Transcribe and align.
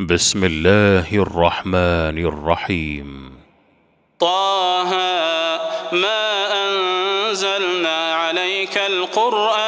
بسم 0.00 0.44
الله 0.44 1.10
الرحمن 1.12 2.18
الرحيم. 2.30 3.38
طه 4.20 4.90
ما 5.92 6.46
أنزلنا 6.66 8.14
عليك 8.14 8.78
القرآن 8.78 9.67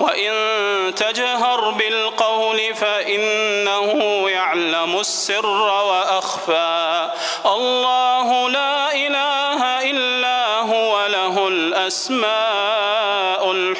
وإن 0.00 0.32
تجهر 0.94 1.70
بالقول 1.70 2.74
فإنه 2.74 3.90
يعلم 4.30 4.98
السر 5.00 5.46
وأخفى. 5.46 7.10
الله 7.46 8.50
لا 8.50 8.92
إله 8.94 9.90
إلا 9.90 10.60
هو 10.60 11.06
له 11.06 11.48
الأسماء. 11.48 12.77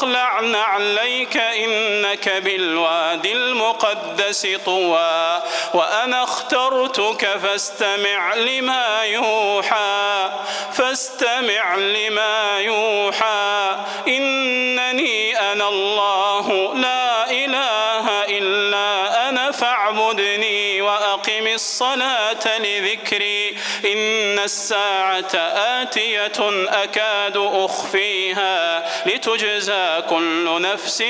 فاخلع 0.00 0.40
نعليك 0.40 1.36
إنك 1.36 2.28
بالواد 2.28 3.26
المقدس 3.26 4.46
طوى 4.64 5.42
وأنا 5.74 6.22
اخترتك 6.22 7.26
فاستمع 7.42 8.34
لما 8.34 9.02
يوحى 9.04 10.30
فاستمع 10.72 11.76
لما 11.76 12.60
يوحى 12.60 13.76
إنني 14.08 15.38
أنا 15.52 15.68
الله 15.68 16.74
لا 16.74 17.29
الصلاة 21.80 22.58
لذكري. 22.58 23.56
إن 23.84 24.38
الساعة 24.38 25.34
آتية 25.80 26.40
أكاد 26.68 27.36
أخفيها 27.36 28.84
لتجزى 29.06 30.02
كل 30.10 30.62
نفس 30.62 31.02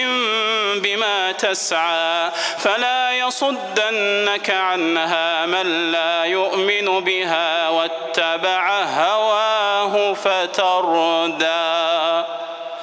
بما 0.77 1.32
تسعى. 1.32 2.30
فلا 2.58 3.12
يصدنك 3.12 4.50
عنها 4.50 5.46
من 5.46 5.92
لا 5.92 6.24
يؤمن 6.24 7.00
بها 7.00 7.68
واتبع 7.68 8.82
هواه 8.84 10.14
فتردى. 10.14 11.60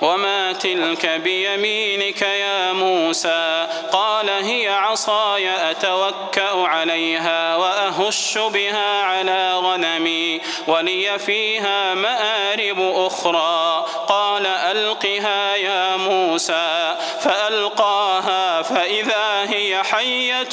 وما 0.02 0.54
تلك 0.54 1.06
بيمينك 1.06 2.22
يا 2.22 2.74
موسى 2.74 3.68
قال 3.92 4.30
هي 4.30 4.70
عصاي 4.70 5.72
أتوكأ 5.72 6.68
عليها 6.68 7.56
وأهش 7.56 8.38
بها 8.38 9.02
على 9.02 9.54
غنمي 9.56 10.42
ولي 10.68 11.20
فيها 11.20 11.94
مآرب 11.94 12.80
أخرى 12.80 13.86
قال 14.08 14.46
ألقها 14.48 15.56
يا 15.56 15.98
موسى 15.98 16.96
فألقاها 17.22 18.62
فإذا 18.62 19.50
هي 19.50 19.84
حية 19.84 20.44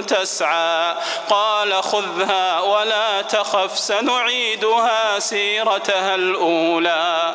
تسعى 0.00 0.94
قال 1.30 1.82
خذها 1.82 2.60
ولا 2.60 3.22
تخف 3.22 3.78
سنعيدها 3.78 5.18
سيرتها 5.18 6.14
الأولى 6.14 7.34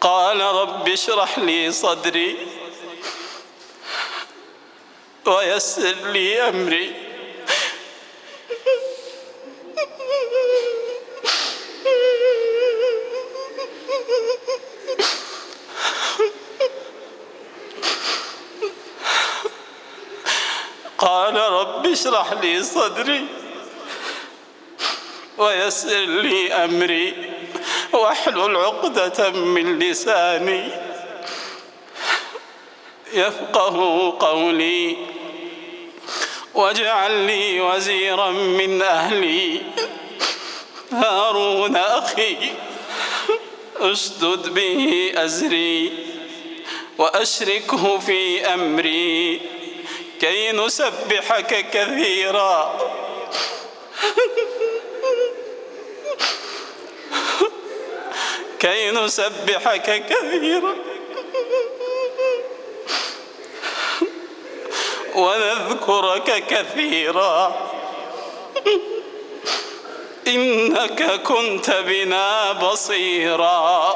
قال 0.00 0.40
رب 0.40 0.88
اشرح 0.88 1.38
لي 1.38 1.72
صدري 1.72 2.36
ويسر 5.26 5.94
لي 6.12 6.48
أمري. 6.48 6.94
قال 20.98 21.36
رب 21.36 21.86
اشرح 21.86 22.32
لي 22.32 22.62
صدري 22.62 23.26
ويسر 25.38 26.04
لي 26.04 26.52
أمري. 26.52 27.27
واحلل 28.02 28.56
عقدة 28.56 29.30
من 29.30 29.78
لساني. 29.78 30.68
يفقه 33.12 33.76
قولي. 34.20 34.96
واجعل 36.54 37.12
لي 37.12 37.60
وزيرا 37.60 38.30
من 38.30 38.82
أهلي. 38.82 39.60
هارون 40.92 41.76
أخي 41.76 42.36
اشدد 43.76 44.48
به 44.48 45.12
أزري. 45.16 45.92
وأشركه 46.98 47.98
في 47.98 48.46
أمري. 48.54 49.40
كي 50.20 50.52
نسبحك 50.52 51.70
كثيرا. 51.70 52.78
كي 58.60 58.90
نسبحك 58.90 60.06
كثيرا. 60.06 60.74
ونذكرك 65.14 66.44
كثيرا. 66.48 67.56
إنك 70.26 71.22
كنت 71.22 71.70
بنا 71.70 72.52
بصيرا. 72.52 73.94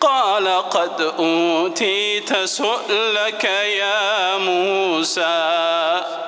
قال 0.00 0.48
قد 0.70 1.00
أوتيت 1.00 2.36
سؤلك 2.44 3.44
يا 3.44 4.36
موسى. 4.36 6.23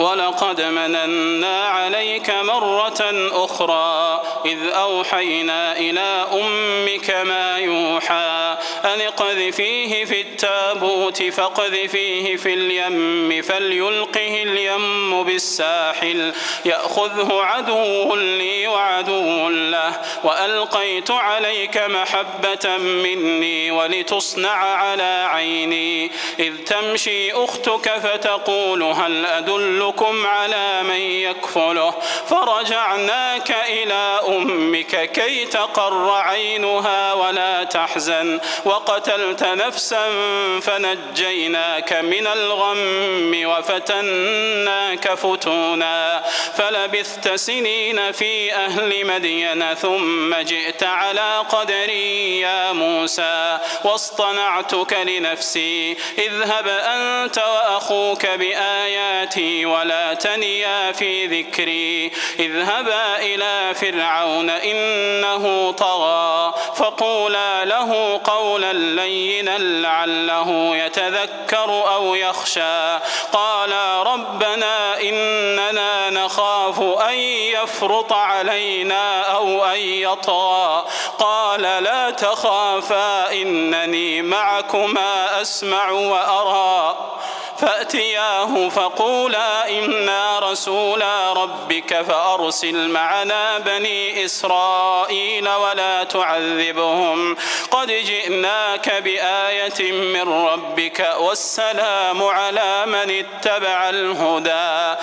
ولقد 0.00 0.60
مننا 0.60 1.64
عليك 1.64 2.30
مرة 2.30 3.28
أخرى 3.32 4.22
إذ 4.46 4.66
أوحينا 4.66 5.76
إلى 5.76 6.26
أمك 6.32 7.10
ما 7.10 7.58
يوحى 7.58 8.49
أن 8.84 9.00
اقذفيه 9.00 10.04
في 10.04 10.20
التابوت 10.20 11.22
فاقذفيه 11.22 12.36
في 12.36 12.54
اليم 12.54 13.42
فليلقه 13.42 14.42
اليم 14.42 15.22
بالساحل. 15.24 16.32
يأخذه 16.64 17.40
عدو 17.42 18.14
لي 18.14 18.66
وعدو 18.66 19.48
له 19.48 19.92
وألقيت 20.24 21.10
عليك 21.10 21.76
محبة 21.76 22.76
مني 22.78 23.70
ولتصنع 23.70 24.50
على 24.50 25.26
عيني. 25.30 26.10
إذ 26.38 26.56
تمشي 26.66 27.32
أختك 27.32 27.88
فتقول 27.88 28.82
هل 28.82 29.26
أدلكم 29.26 30.26
على 30.26 30.82
من 30.82 31.00
يكفله؟ 31.00 31.94
فرجعناك 32.26 33.50
إلى 33.68 34.20
أمك 34.28 35.10
كي 35.12 35.44
تقر 35.44 36.10
عينها 36.10 37.12
ولا 37.12 37.64
تحزن. 37.64 38.40
وقتلت 38.70 39.42
نفسا 39.42 40.06
فنجيناك 40.60 41.92
من 41.92 42.26
الغم 42.26 43.32
وفتناك 43.44 45.14
فتونا 45.14 46.24
فلبثت 46.56 47.34
سنين 47.34 48.12
في 48.12 48.54
أهل 48.54 49.06
مدين 49.06 49.74
ثم 49.74 50.34
جئت 50.34 50.82
على 50.82 51.38
قدري 51.48 52.40
يا 52.40 52.72
موسى 52.72 53.58
واصطنعتك 53.84 54.92
لنفسي 54.92 55.96
اذهب 56.18 56.68
أنت 56.68 57.38
وأخوك 57.38 58.26
بآياتي 58.26 59.66
ولا 59.66 60.14
تنيا 60.14 60.92
في 60.92 61.26
ذكري 61.26 62.12
اذهبا 62.38 63.18
إلى 63.18 63.74
فرعون 63.74 64.50
إنه 64.50 65.70
طغى 65.70 66.54
فقولا 66.76 67.64
له 67.64 68.20
قولا 68.24 68.59
لينا 68.72 69.58
لعله 69.58 70.76
يتذكر 70.76 71.94
أو 71.94 72.14
يخشى. 72.14 72.98
قالا 73.32 74.02
ربنا 74.02 75.00
إننا 75.00 76.10
نخاف 76.10 76.80
أن 76.80 77.14
يفرط 77.14 78.12
علينا 78.12 79.22
أو 79.22 79.64
أن 79.64 79.78
يطغى. 79.78 80.84
قال 81.18 81.62
لا 81.62 82.10
تخافا 82.10 83.32
إنني 83.32 84.22
معكما 84.22 85.42
أسمع 85.42 85.90
وأرى. 85.90 86.96
فأتياه 87.60 88.68
فقولا 88.68 89.68
إنا 89.68 90.38
رسولا 90.38 91.32
ربك 91.32 92.02
فأرسل 92.02 92.88
معنا 92.88 93.58
بني 93.58 94.24
إسرائيل 94.24 95.48
ولا 95.48 96.04
تعذبهم. 96.04 97.36
قد 97.70 97.86
جئناك 97.86 98.92
بآية 99.02 99.92
من 99.92 100.28
ربك 100.28 101.14
والسلام 101.18 102.22
على 102.22 102.86
من 102.86 103.24
اتبع 103.24 103.88
الهدى. 103.88 104.98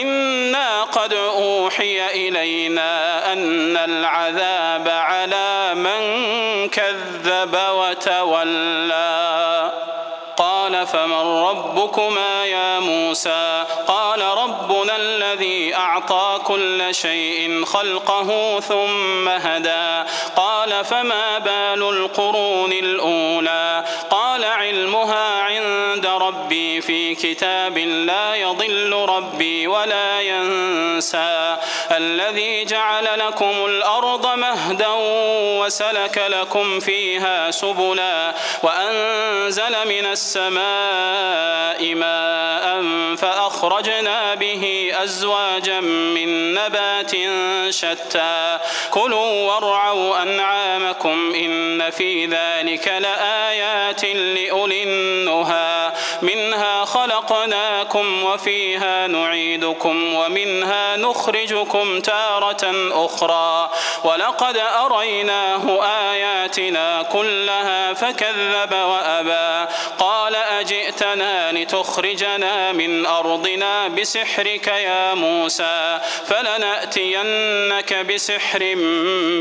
إنا 0.00 0.82
قد 0.82 1.12
أوحي 1.12 2.10
إلينا 2.28 3.32
أن 3.32 3.76
العذاب 3.76 4.88
على 4.88 5.74
من 5.74 6.02
كذب 6.68 7.58
وتولى. 7.70 9.31
فمن 11.02 11.42
ربكما 11.44 12.44
يا 12.44 12.80
موسى؟ 12.80 13.64
قال 13.86 14.22
ربنا 14.22 14.96
الذي 14.96 15.74
أعطى 15.74 16.40
كل 16.44 16.94
شيء 16.94 17.64
خلقه 17.64 18.60
ثم 18.60 19.28
هدى. 19.28 20.08
قال 20.36 20.84
فما 20.84 21.38
بال 21.38 21.82
القرون 21.82 22.72
الأولى؟ 22.72 23.84
قال 24.10 24.44
علمها 24.44 25.42
عند 25.42 26.06
ربي 26.06 26.80
في 26.80 27.14
كتاب 27.14 27.78
لا 27.78 28.34
يضل 28.34 28.92
ربي 28.92 29.66
ولا 29.66 30.20
ينسى. 30.20 31.56
الذي 31.90 32.64
جعل 32.64 33.18
لكم 33.18 33.64
الأرض 33.66 34.26
مهدا 34.26 34.92
وسلك 35.60 36.18
لكم 36.28 36.80
فيها 36.80 37.50
سبلا 37.50 38.34
وأنزل 38.62 39.88
من 39.88 40.06
السماء 40.06 40.91
ماء 41.94 42.82
فأخرجنا 43.16 44.34
به 44.34 44.92
أزواجا 45.02 45.80
من 45.80 46.54
نبات 46.54 47.10
شتى. 47.70 48.58
كلوا 48.90 49.52
وارعوا 49.52 50.22
أنعامكم 50.22 51.34
إن 51.34 51.90
في 51.90 52.26
ذلك 52.26 52.88
لآيات 52.88 54.04
لأولي 54.04 54.82
النهى. 54.82 55.92
منها 56.22 56.84
خلقناكم 56.84 58.24
وفيها 58.24 59.06
نعيدكم 59.06 60.14
ومنها 60.14 60.96
نخرجكم 60.96 62.00
تارة 62.00 62.90
أخرى 62.92 63.70
ولقد 64.04 64.56
أريناه 64.56 65.82
آياتنا 66.12 67.02
كلها 67.02 67.92
فكذب 67.92 68.72
وأبى 68.72 69.70
قال 69.98 70.34
أجئتنا 70.36 71.52
لتخرجنا 71.52 72.72
من 72.72 73.06
أرضنا 73.06 73.88
بسحرك 73.88 74.66
يا 74.66 75.14
موسى 75.14 76.00
فلنأتينك 76.26 77.94
بسحر 77.94 78.74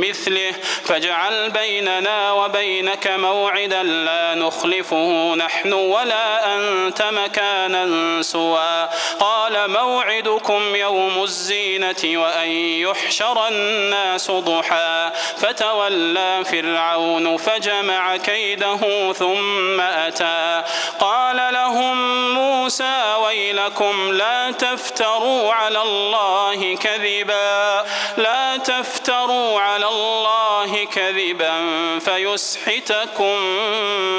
مثله 0.02 0.52
فاجعل 0.84 1.50
بيننا 1.50 2.32
وبينك 2.32 3.08
موعدا 3.08 3.84
لا 3.84 4.36
نخلفه 4.36 5.36
نحن 5.36 5.74
ولا 5.74 6.56
أنت 6.56 6.71
مكانا 7.02 8.22
سوى. 8.22 8.90
قال 9.20 9.72
موعدكم 9.72 10.76
يوم 10.76 11.24
الزينة 11.24 12.04
وأن 12.04 12.50
يحشر 12.50 13.48
الناس 13.48 14.32
ضحى. 14.32 15.12
فتولى 15.38 16.44
فرعون 16.46 17.38
فجمع 17.38 18.18
كيده 18.18 19.14
ثم 19.14 19.82
أتى. 19.82 20.64
قال 21.00 21.54
لهم 21.54 22.34
موسى 22.34 23.16
ويلكم 23.24 24.12
لا 24.14 24.52
تفتروا 24.52 25.54
على 25.54 25.82
الله 25.82 26.76
كذبا. 26.76 27.86
لا 28.18 28.58
تفتروا 28.58 29.60
على 29.60 29.88
الله 29.88 30.86
كذبا 30.86 31.54
فيسحتكم 32.00 33.38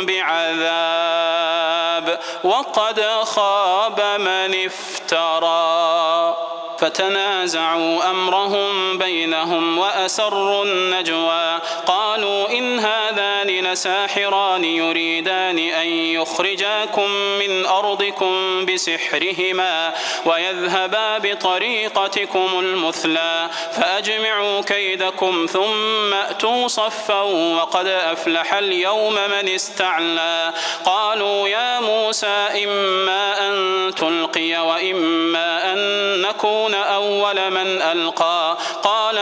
بعذاب. 0.06 1.81
وقد 2.44 3.00
خاب 3.24 4.00
من 4.00 4.54
افترى. 4.66 5.71
فتنازعوا 6.92 8.10
أمرهم 8.10 8.98
بينهم 8.98 9.78
وأسروا 9.78 10.64
النجوى. 10.64 11.60
قالوا 11.86 12.50
إن 12.50 12.78
هذان 12.78 13.46
لساحران 13.46 14.64
يريدان 14.64 15.58
أن 15.58 15.86
يخرجاكم 15.86 17.10
من 17.10 17.66
أرضكم 17.66 18.66
بسحرهما 18.66 19.94
ويذهبا 20.24 21.18
بطريقتكم 21.18 22.48
المثلى. 22.58 23.50
فأجمعوا 23.72 24.60
كيدكم 24.60 25.46
ثم 25.52 26.14
أتوا 26.14 26.68
صفا 26.68 27.20
وقد 27.56 27.86
أفلح 27.86 28.54
اليوم 28.54 29.14
من 29.14 29.48
استعلى. 29.48 30.52
قالوا 30.84 31.48
يا 31.48 31.80
موسى 31.80 32.64
إما 32.64 33.48
أن 33.48 33.54
تلقي 33.94 34.66
وإما 34.66 35.61
أن 35.72 36.20
نكون 36.22 36.74
أول 36.74 37.50
من 37.50 37.82
ألقى. 37.82 38.56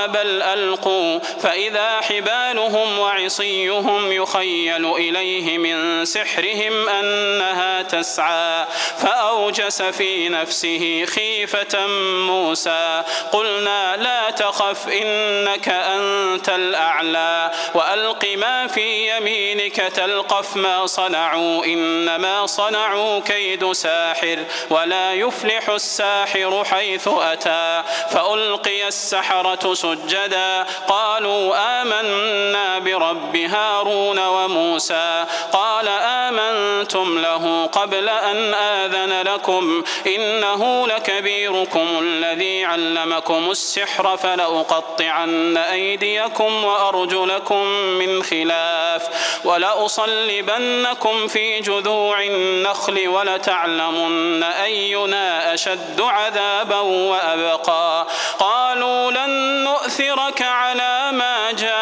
بل 0.07 0.43
ألقوا 0.43 1.19
فإذا 1.19 2.01
حبالهم 2.01 2.99
وعصيهم 2.99 4.13
يخيل 4.13 4.87
إليه 4.87 5.59
من 5.59 6.05
سحرهم 6.05 6.89
أنها 6.89 7.83
تسعى 7.83 8.67
فأوجس 8.99 9.83
في 9.83 10.29
نفسه 10.29 11.05
خيفة 11.05 11.87
موسى 12.27 13.03
قلنا 13.33 13.97
لا 13.97 14.31
تخف 14.31 14.89
إنك 14.89 15.69
أنت 15.69 16.49
الأعلى 16.49 17.51
وألق 17.75 18.25
ما 18.37 18.67
في 18.67 19.17
يمينك 19.17 19.77
تلقف 19.77 20.57
ما 20.57 20.87
صنعوا 20.87 21.65
إنما 21.65 22.47
صنعوا 22.47 23.21
كيد 23.21 23.73
ساحر 23.73 24.39
ولا 24.71 25.13
يفلح 25.13 25.69
الساحر 25.69 26.65
حيث 26.65 27.09
أتى 27.09 27.83
فألقي 28.11 28.89
السحرة 28.89 29.75
سجدا. 29.95 30.67
قالوا 30.89 31.57
آمنا 31.83 32.79
برب 32.79 33.37
هارون 33.37 34.19
وموسى. 34.19 35.25
قال 35.53 35.89
آمنتم 36.31 37.19
له 37.19 37.67
قبل 37.67 38.09
أن 38.09 38.55
آذن 38.55 39.23
لكم 39.23 39.85
إنه 40.07 40.87
لكبيركم 40.87 41.89
الذي 42.03 42.65
علمكم 42.65 43.51
السحر 43.51 44.17
فلأقطعن 44.17 45.57
أيديكم 45.57 46.65
وأرجلكم 46.65 47.67
من 47.73 48.23
خلاف 48.23 49.09
ولأصلبنكم 49.45 51.29
في 51.29 51.61
جذوع 51.61 52.23
النخل 52.23 53.09
ولتعلمن 53.09 54.43
أينا 54.43 55.55
أشد 55.55 56.01
عذابا 56.01 56.79
وأبقى 56.81 58.07
قالوا 58.39 59.11
لن 59.11 59.65
نؤثرك 59.65 60.43
على 60.43 61.11
ما 61.13 61.53
من 61.53 61.80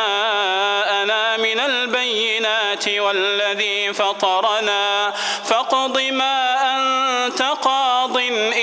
والذي 2.87 3.93
فطرنا. 3.93 5.13
فاقض 5.45 6.01
ما 6.01 6.57
أنت 6.77 7.43
قاض 7.43 8.17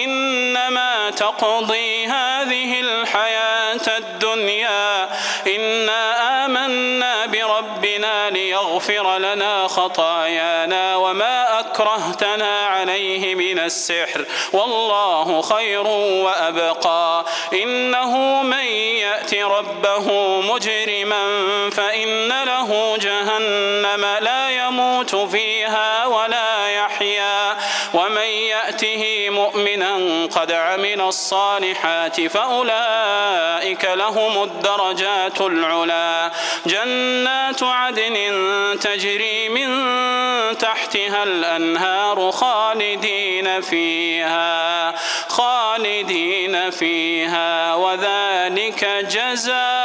إنما 0.04 1.10
تقضي 1.10 2.08
هذه 2.08 2.80
الحياة 2.80 3.98
الدنيا. 3.98 5.10
إنا 5.56 6.46
آمنا 6.46 7.26
بربنا 7.26 8.30
ليغفر 8.30 9.18
لنا 9.18 9.68
خطايانا 9.68 10.96
وما 10.96 11.60
أكرهتنا 11.60 12.65
عليه 12.96 13.36
من 13.36 13.60
السحر 13.60 14.26
والله 14.54 15.42
خير 15.42 15.88
وأبقى. 15.88 17.26
إنه 17.54 18.44
من 18.44 18.66
يأت 19.04 19.34
ربه 19.34 20.08
مجرما 20.42 21.24
فإن 21.70 22.28
له 22.28 22.98
جهنم 22.98 24.06
لا 24.22 24.50
يموت 24.50 25.16
فيها 25.16 26.06
ولا 26.06 26.68
يحيا. 26.68 27.58
ومن 27.94 28.28
يأته 28.28 29.30
مؤمنا 29.30 30.26
قد 30.26 30.52
عمل 30.52 31.02
الصالحات 31.02 32.22
فأولئك 32.22 33.86
لهم 33.86 34.44
الدرجات 34.44 35.42
العلا. 35.42 36.32
جنات 36.66 37.64
عدن 37.64 38.16
تجري 38.82 39.50
من 39.50 39.70
تحتها 41.06 41.24
الأنهار 41.24 42.32
خالدين 42.32 43.62
فيها 43.62 44.96
خالدين 45.28 46.70
فيها 46.70 47.76
وذلك 47.76 48.86
جزاء 49.12 49.85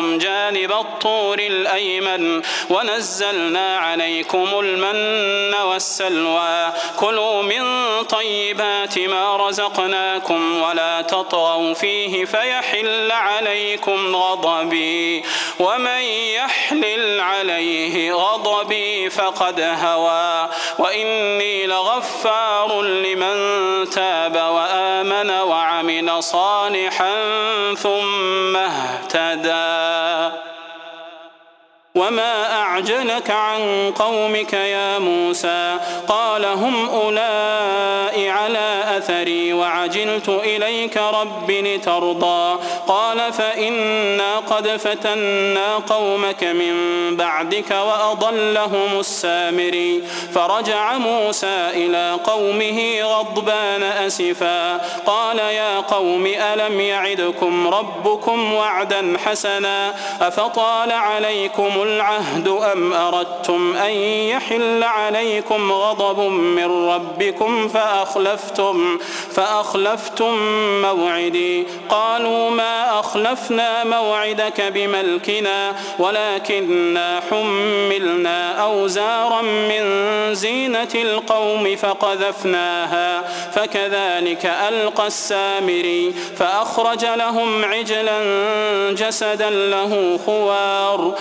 وجعلناكم 0.01 0.17
جانب 0.17 0.71
الطور 0.71 1.39
الأيمن 1.39 2.41
ونزلنا 2.69 3.77
عليكم 3.77 4.47
المن 4.59 5.53
والسلوى. 5.53 6.71
كلوا 6.97 7.41
من 7.41 7.63
طيبات 8.03 8.99
ما 8.99 9.37
رزقناكم 9.37 10.61
ولا 10.61 11.01
تطغوا 11.01 11.73
فيه 11.73 12.25
فيحل 12.25 13.11
عليكم 13.11 14.15
غضبي. 14.15 15.23
ومن 15.59 16.01
يحلل 16.35 17.19
عليه 17.21 18.13
غضبي 18.13 19.09
فقد 19.09 19.59
هوى. 19.59 20.49
وإني 20.79 21.67
لغفار 21.67 22.81
لمن 22.81 23.89
تاب 23.89 24.35
وآمن 24.35 25.31
وعمل 25.31 26.23
صالحا 26.23 27.15
ثم 27.75 28.55
اهتدى. 28.57 29.90
وما 31.95 32.53
أعجلك 32.61 33.29
عن 33.29 33.91
قومك 33.99 34.53
يا 34.53 34.99
موسى 34.99 35.77
قال 36.07 36.45
هم 36.45 36.89
أولئك 36.89 37.91
على 38.41 38.83
أثري 38.97 39.53
وعجلت 39.53 40.29
إليك 40.29 40.97
رب 40.97 41.51
لترضى 41.51 42.59
قال 42.87 43.33
فإنا 43.33 44.37
قد 44.37 44.67
فتنا 44.67 45.75
قومك 45.75 46.43
من 46.43 46.75
بعدك 47.17 47.71
وأضلهم 47.71 48.99
السامري 48.99 50.03
فرجع 50.33 50.97
موسى 50.97 51.69
إلى 51.73 52.17
قومه 52.25 53.01
غضبان 53.01 53.83
أسفا 53.83 54.77
قال 55.05 55.39
يا 55.39 55.79
قوم 55.79 56.25
ألم 56.25 56.79
يعدكم 56.79 57.67
ربكم 57.67 58.53
وعدا 58.53 59.17
حسنا 59.25 59.93
أفطال 60.21 60.91
عليكم 60.91 61.80
العهد 61.83 62.47
أم 62.47 62.93
أردتم 62.93 63.75
أن 63.75 63.91
يحل 64.33 64.83
عليكم 64.83 65.71
غضب 65.71 66.19
من 66.29 66.87
ربكم 66.89 67.67
فأخلفتم 67.67 68.99
فأخلفتم 69.31 70.37
موعدي. 70.81 71.67
قالوا 71.89 72.49
ما 72.49 72.99
أخلفنا 72.99 73.83
موعدك 73.83 74.61
بملكنا 74.61 75.75
ولكننا 75.99 77.21
حملنا 77.29 78.63
أوزارا 78.63 79.41
من 79.41 79.83
زينة 80.35 80.93
القوم 80.95 81.75
فقذفناها 81.75 83.21
فكذلك 83.51 84.45
ألقى 84.69 85.07
السامري. 85.07 86.13
فأخرج 86.37 87.05
لهم 87.05 87.65
عجلا 87.65 88.21
جسدا 88.91 89.49
له 89.49 90.19
خوار 90.25 91.15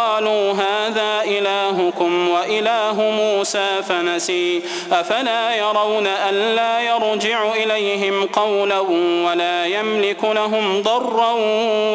فقالوا 0.00 0.52
هذا 0.52 1.22
إلهكم 1.24 2.28
وإله 2.28 2.96
موسى 3.10 3.82
فنسي. 3.88 4.62
أفلا 4.92 5.56
يرون 5.56 6.06
ألا 6.06 6.80
يرجع 6.80 7.52
إليهم 7.52 8.26
قولا 8.26 8.78
ولا 9.26 9.66
يملك 9.66 10.24
لهم 10.24 10.82
ضرا 10.82 11.32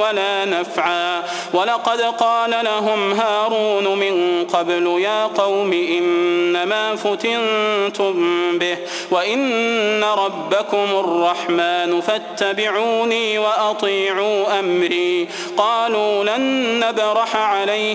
ولا 0.02 0.46
نفعا. 0.46 1.24
ولقد 1.54 2.02
قال 2.02 2.52
لهم 2.64 3.14
هارون 3.14 3.98
من 3.98 4.46
قبل 4.54 5.02
يا 5.02 5.26
قوم 5.26 5.74
إنما 5.74 6.96
فتنتم 6.96 8.14
به 8.60 8.78
وإن 9.12 10.04
ربكم 10.04 10.86
الرحمن 10.92 12.02
فاتبعوني 12.02 13.38
وأطيعوا 13.38 14.60
أمري. 14.60 15.28
قالوا 15.58 16.24
لن 16.24 16.44
نبرح 16.80 17.36
عليه 17.36 17.95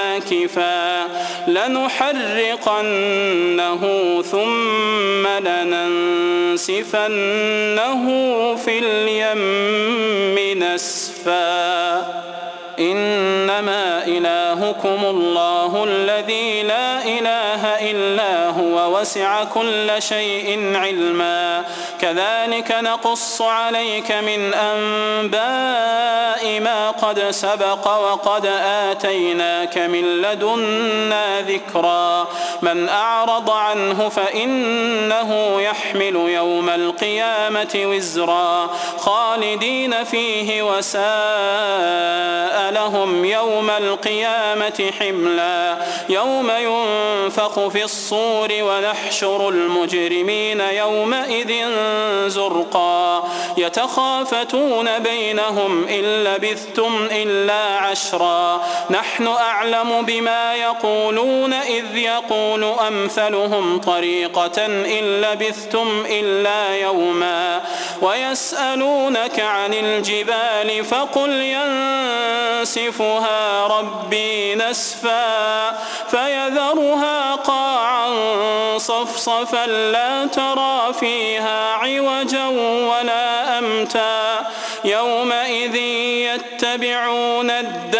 عاكفا 0.00 1.06
لنحرقنه 1.46 3.02
ثم 4.22 5.26
لننسفنه 5.48 7.04
في 8.64 8.78
اليم 8.78 10.62
نسفا. 10.62 12.20
إنما 12.80 14.06
إلهكم 14.06 15.04
الله 15.04 15.84
الذي 15.84 16.62
لا 16.62 17.04
إله 17.04 17.90
إلا 17.90 18.48
هو 18.48 18.49
وسع 18.92 19.44
كل 19.44 19.90
شيء 19.98 20.76
علما. 20.76 21.64
كذلك 22.00 22.76
نقص 22.80 23.42
عليك 23.42 24.12
من 24.12 24.54
أنباء 24.54 26.60
ما 26.60 26.90
قد 26.90 27.30
سبق 27.30 27.86
وقد 27.86 28.46
آتيناك 28.64 29.78
من 29.78 30.22
لدنا 30.22 31.40
ذكرا. 31.40 32.28
من 32.62 32.88
أعرض 32.88 33.50
عنه 33.50 34.08
فإنه 34.08 35.60
يحمل 35.60 36.16
يوم 36.16 36.70
القيامة 36.70 37.70
وزرا. 37.74 38.70
خالدين 38.98 40.04
فيه 40.04 40.62
وساء 40.62 41.10
لهم 42.70 43.24
يوم 43.24 43.70
القيامة 43.70 44.92
حملا. 44.98 45.76
يوم 46.08 46.50
ينفخ 46.50 47.68
في 47.68 47.84
الصور 47.84 48.48
ونحشر 48.80 49.48
المجرمين 49.48 50.60
يومئذ 50.60 51.52
زرقا. 52.28 53.28
يتخافتون 53.56 54.98
بينهم 54.98 55.88
إن 55.88 56.24
لبثتم 56.24 57.08
إلا 57.10 57.78
عشرا. 57.78 58.60
نحن 58.90 59.26
أعلم 59.26 60.02
بما 60.02 60.54
يقولون 60.54 61.52
إذ 61.52 61.96
يقول 61.96 62.64
أمثلهم 62.64 63.80
طريقة 63.80 64.66
إن 64.66 65.20
لبثتم 65.20 66.04
إلا 66.10 66.76
يوما. 66.76 67.60
ويسألونك 68.02 69.40
عن 69.40 69.74
الجبال 69.74 70.84
فقل 70.84 71.30
ينسفها 72.60 73.66
ربي 73.66 74.54
نسفا. 74.54 75.70
فيذرها 76.10 77.34
قاعا 77.34 78.08
صفصفا 78.78 79.66
لا 79.66 80.26
ترى 80.26 80.92
فيها 81.00 81.72
عوجا 81.74 82.46
ولا 82.90 83.58
أمتا. 83.58 84.46
يومئذ 84.84 85.76
يتبعون 85.76 87.50
الداعي 87.50 87.99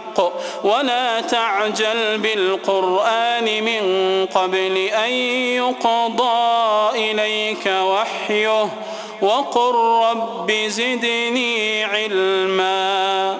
ولا 0.63 1.21
تعجل 1.21 2.17
بالقرآن 2.17 3.63
من 3.63 3.83
قبل 4.25 4.77
أن 4.77 5.11
يقضى 5.61 6.89
إليك 7.11 7.65
وحيه 7.67 8.69
وقل 9.21 9.75
رب 9.75 10.51
زدني 10.51 11.83
علما 11.83 13.37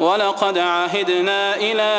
ولقد 0.00 0.58
عهدنا 0.58 1.56
إلى 1.56 1.90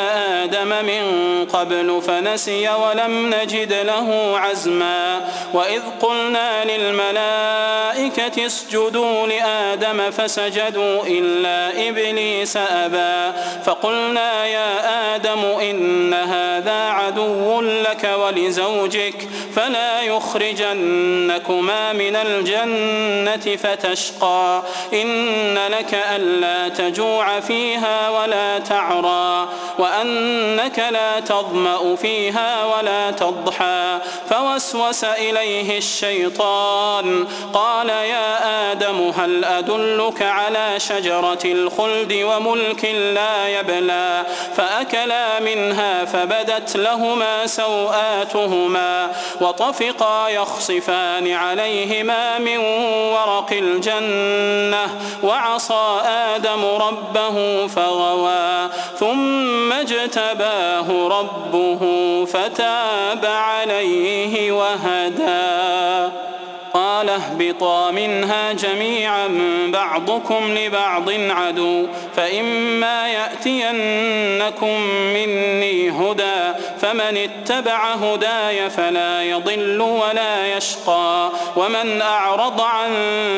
آدم 0.44 0.68
من 0.68 1.04
قبل 1.52 2.02
فنسي 2.06 2.68
ولم 2.68 3.34
نجد 3.34 3.72
له 3.72 4.38
عزما. 4.38 5.20
وإذ 5.54 5.82
قلنا 6.00 6.64
للملائكة 6.64 8.46
اسجدوا 8.46 9.26
لآدم 9.26 10.10
فسجدوا 10.10 11.02
إلا 11.06 11.88
إبليس 11.88 12.56
أبى. 12.56 13.38
فقلنا 13.64 14.46
يا 14.46 15.14
آدم 15.14 15.44
إن 15.44 16.14
هذا 16.14 16.88
عدو 16.88 17.60
لك 17.60 18.10
ولزوجك 18.18 19.28
فلا 19.56 20.00
يخرجنكما 20.00 21.92
من 21.92 22.16
الجنة 22.16 23.56
فتشقى. 23.56 24.62
إن 24.92 25.58
لك 25.68 25.94
ألا 26.14 26.68
تجوع 26.68 27.40
فيها 27.40 27.89
ولا 28.10 28.58
تعرى 28.58 29.48
وأنك 29.78 30.78
لا 30.78 31.20
تظمأ 31.20 31.96
فيها 31.96 32.64
ولا 32.64 33.10
تضحى. 33.10 33.98
فوسوس 34.30 35.04
إليه 35.04 35.78
الشيطان 35.78 37.26
قال 37.52 37.88
يا 37.88 38.72
آدم 38.72 39.12
هل 39.18 39.44
أدلك 39.44 40.22
على 40.22 40.80
شجرة 40.80 41.44
الخلد 41.44 42.12
وملك 42.12 42.84
لا 43.14 43.48
يبلى؟ 43.48 44.24
فأكلا 44.56 45.40
منها 45.40 46.04
فبدت 46.04 46.76
لهما 46.76 47.46
سوآتهما 47.46 49.12
وطفقا 49.40 50.28
يخصفان 50.28 51.32
عليهما 51.32 52.38
من 52.38 52.58
ورق 53.12 53.50
الجنة 53.52 55.00
وعصى 55.22 56.00
آدم 56.04 56.64
ربه 56.64 57.66
فغوى. 57.80 58.68
ثم 58.98 59.72
اجتباه 59.72 61.08
ربه 61.08 61.80
فتاب 62.24 63.26
عليه 63.26 64.52
وهدى. 64.52 66.12
قال 66.74 67.08
اهبطا 67.08 67.90
منها 67.90 68.52
جميعا 68.52 69.28
بعضكم 69.72 70.54
لبعض 70.58 71.10
عدو 71.10 71.86
فإما 72.16 73.08
يأتينكم 73.08 74.80
مني 75.14 75.90
هدى. 75.90 76.58
فمن 76.82 77.16
اتبع 77.16 77.92
هداي 77.92 78.70
فلا 78.70 79.22
يضل 79.22 79.80
ولا 79.80 80.56
يشقى. 80.56 81.30
ومن 81.56 82.02
أعرض 82.02 82.60
عن 82.60 82.90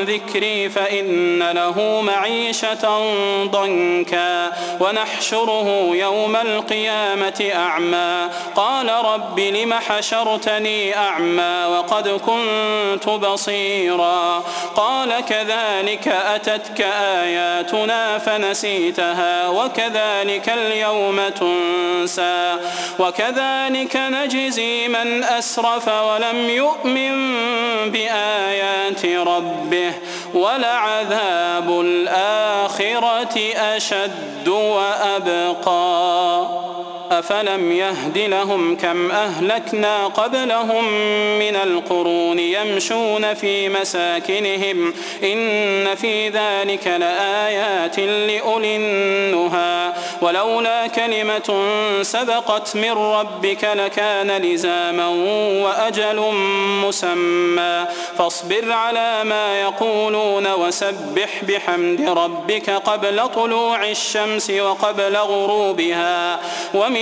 ذكري 0.02 0.68
فإن 0.68 1.50
له 1.50 2.00
معيشة 2.00 3.02
ضنكا. 3.44 4.52
ونحشره 4.80 5.90
يوم 5.94 6.36
القيامة 6.36 7.50
أعمى. 7.54 8.28
قال 8.56 8.90
رب 9.04 9.40
لم 9.40 9.74
حشرتني 9.74 10.96
أعمى 10.96 11.64
وقد 11.64 12.08
كنت 12.08 13.08
بصيرا. 13.08 14.44
قال 14.76 15.24
كذلك 15.28 16.08
أتتك 16.08 16.80
آياتنا 17.20 18.18
فنسيتها 18.18 19.48
وكذلك 19.48 20.48
اليوم 20.48 21.20
تنسى. 21.28 22.56
وكذلك 22.98 23.31
نجزي 23.96 24.88
من 24.88 25.24
أسرف 25.24 25.88
ولم 25.88 26.50
يؤمن 26.50 27.32
بآيات 27.90 29.06
ربه 29.06 29.92
ولعذاب 30.34 31.80
الآخرة 31.80 33.38
أشد 33.56 34.48
وأبقى. 34.48 36.46
أفلم 37.18 37.72
يهد 37.72 38.18
لهم 38.18 38.76
كم 38.76 39.10
أهلكنا 39.10 40.06
قبلهم 40.06 40.84
من 41.38 41.56
القرون 41.56 42.38
يمشون 42.38 43.34
في 43.34 43.68
مساكنهم 43.68 44.94
إن 45.24 45.94
في 45.94 46.28
ذلك 46.28 46.86
لآيات 46.86 47.98
لأولي 47.98 48.76
النهى 48.76 49.92
ولولا 50.20 50.86
كلمة 50.86 51.64
سبقت 52.02 52.76
من 52.76 52.92
ربك 52.92 53.64
لكان 53.64 54.30
لزاما 54.30 55.08
وأجل 55.64 56.20
مسمى 56.84 57.86
فاصبر 58.18 58.72
على 58.72 59.24
ما 59.24 59.60
يقولون 59.60 60.52
وسبح 60.52 61.44
بحمد 61.48 62.00
ربك 62.08 62.70
قبل 62.70 63.28
طلوع 63.28 63.84
الشمس 63.90 64.50
وقبل 64.50 65.16
غروبها 65.16 66.40
ومن 66.74 67.01